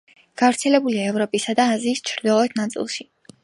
[0.41, 3.11] გავრცელებულია ევროპისა და აზიის ჩრდილოეთ ნაწილში.